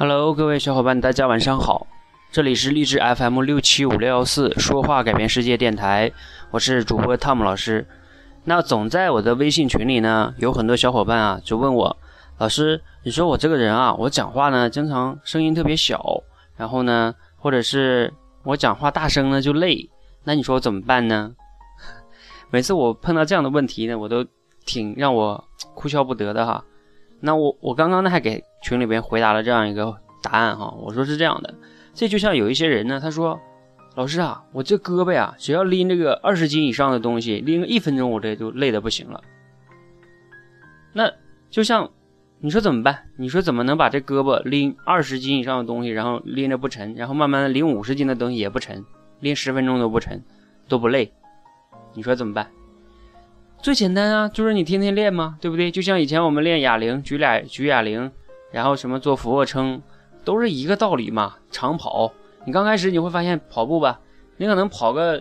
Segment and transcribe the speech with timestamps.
[0.00, 1.84] Hello，各位小伙伴，大家晚上好，
[2.30, 6.12] 这里是励志 FM 六七五六幺四说话改变世界电台，
[6.52, 7.84] 我是主播汤姆老师。
[8.44, 11.96] 那总在我的微信群里呢，有很多小伙伴啊，就问我，
[12.38, 16.22] 老师，你说我这个人啊，我讲话呢，经常声音特别小，
[16.56, 19.90] 然后呢，或者是我讲话大声呢就累，
[20.22, 21.34] 那你说我怎么办呢？
[22.50, 24.24] 每次我碰到这样的问题呢，我都
[24.64, 25.44] 挺让我
[25.74, 26.64] 哭笑不得的哈。
[27.20, 31.54] 那我我刚刚呢还给群里边回答了这样一个答案哈，我说是这样的，
[31.94, 33.38] 这就像有一些人呢，他说，
[33.94, 39.20] 老师啊，我这胳膊呀，只要拎这个二十斤以上的东西，拎个一分钟，我这就累得不行了。
[40.92, 41.10] 那
[41.50, 41.90] 就像
[42.40, 43.08] 你说怎么办？
[43.16, 48.84] 你说怎么能把这胳膊拎二十斤以上的东西，然后拎着不沉，然后慢慢的拎五十斤的东西也不沉，
[49.20, 50.22] 拎十分钟都不沉，
[50.68, 51.12] 都不累？
[51.94, 52.48] 你说怎么办？
[53.60, 55.68] 最简单啊，就是你天天练嘛，对不对？
[55.70, 58.10] 就像以前我们练哑铃，举俩举哑铃，
[58.52, 59.82] 然后什么做俯卧撑，
[60.24, 61.34] 都是一个道理嘛。
[61.50, 62.12] 长跑，
[62.44, 64.00] 你刚开始你会发现跑步吧，
[64.36, 65.20] 你可能跑个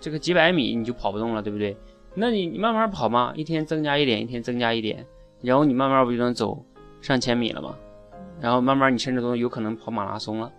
[0.00, 1.76] 这个几百米你就跑不动了，对不对？
[2.14, 5.04] 那你你慢慢跑嘛，一天增加一点，一天增加一点，
[5.42, 6.64] 然后你慢慢不就能走
[7.02, 7.76] 上千米了吗？
[8.40, 10.50] 然后慢慢你甚至都有可能跑马拉松了，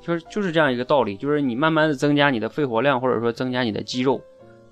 [0.00, 4.20] 就是就是这样一个道理，就是你慢慢的增加你的肺活量，或者说增加你的肌肉。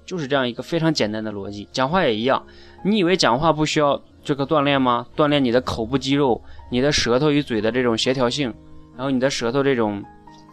[0.06, 2.42] 就是这样一个非常简单的逻辑，讲话也一样。
[2.84, 5.06] 你以为讲话不需要这个锻炼吗？
[5.16, 6.40] 锻炼你的口部肌肉，
[6.70, 8.54] 你的舌头与嘴的这种协调性，
[8.96, 10.02] 然后你的舌头这种，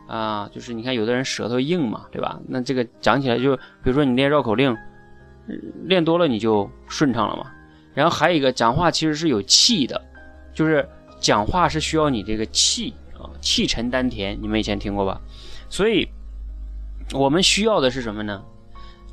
[0.07, 2.39] 啊，就是你看有的人舌头硬嘛，对吧？
[2.47, 4.75] 那这个讲起来就，比如说你练绕口令，
[5.85, 7.51] 练多了你就顺畅了嘛。
[7.93, 10.01] 然后还有一个，讲话其实是有气的，
[10.51, 10.87] 就是
[11.19, 15.21] 讲话是需要你这个气啊，气沉丹田，你们以前听过吧？
[15.69, 16.07] 所以
[17.13, 18.43] 我们需要的是什么呢？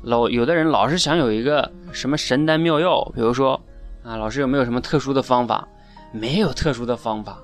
[0.03, 3.59] 老有的人老是想有一个什么神丹妙药，比如说
[4.03, 5.67] 啊，老师有没有什么特殊的方法？
[6.11, 7.37] 没有特殊的方法，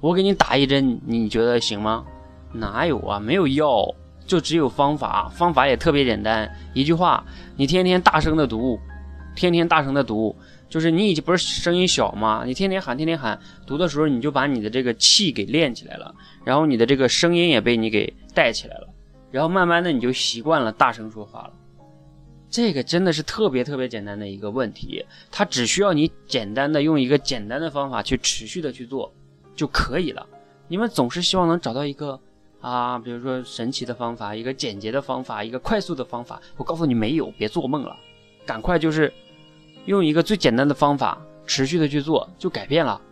[0.00, 2.04] 我给你打一针，你觉得行吗？
[2.52, 3.18] 哪有啊？
[3.18, 3.84] 没有药，
[4.26, 7.24] 就只有方法，方法也特别简单，一句话，
[7.56, 8.78] 你天天大声的读，
[9.34, 10.36] 天天大声的读，
[10.68, 12.44] 就是你已经不是声音小吗？
[12.46, 13.36] 你天天喊，天天喊，
[13.66, 16.14] 读的时候你就把你的这个气给练起来了，
[16.44, 18.88] 然后你的这个声音也被你给带起来了，
[19.32, 21.50] 然后慢慢的你就习惯了大声说话了。
[22.54, 29.12] 这个真的是特别特别简单的一个问题，它只需要你简单的用一个简单的方法去持续的去做
[29.56, 30.24] 就可以了。
[30.68, 32.16] 你们总是希望能找到一个
[32.60, 36.40] 啊，比如说神奇的方法，一个简洁的方法，一个快速的方法。
[36.56, 37.96] 我告诉你没有，别做梦了，
[38.46, 39.12] 赶快就是
[39.86, 43.02] 用一个最简单的方法持续的去做，就改变了。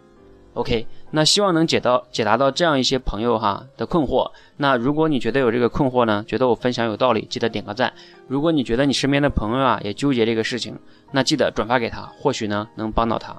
[0.55, 4.31] OK，那希望能解到解答到这样一些朋友哈的困惑。
[4.57, 7.93] 那如果你觉得有这个困惑呢，觉得我分享有道理，记得点个赞。
[8.29, 10.79] 如果你觉得你身边的朋友啊也纠结这个事情，
[11.11, 13.37] 那记得转发给他，或许呢能帮到他。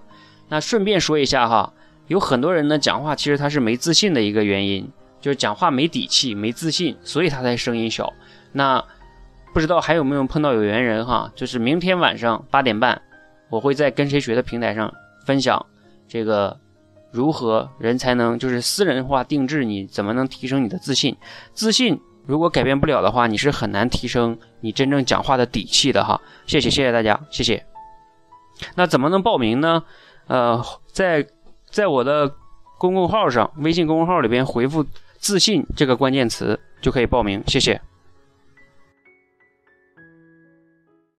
[0.49, 1.73] 那顺便说一下哈，
[2.07, 4.87] 有很多人呢讲话其实他是没自信的一个原因，
[5.19, 8.13] 就是讲话没底气、没自信，所以他才声音小。
[8.51, 8.83] 那
[9.51, 11.31] 不知道还有没有碰到有缘人哈？
[11.35, 13.01] 就是明天晚上八点半，
[13.49, 14.93] 我会在跟谁学的平台上
[15.25, 15.65] 分享
[16.07, 16.55] 这个。
[17.13, 19.63] 如何人才能就是私人化定制？
[19.63, 21.15] 你怎么能提升你的自信？
[21.53, 26.19] 自信如果改变不了的话，你是很难提升你真正讲话的底气的哈。
[26.47, 27.63] 谢谢谢谢大家，谢谢。
[28.75, 29.83] 那怎么能报名呢？
[30.25, 30.59] 呃，
[30.91, 31.27] 在
[31.69, 32.33] 在我的
[32.79, 34.83] 公共号上，微信公众号里边回复
[35.19, 37.43] “自信”这个关键词就可以报名。
[37.45, 37.79] 谢谢。